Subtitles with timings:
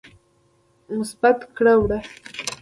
[0.97, 1.99] مثبت کړه وړه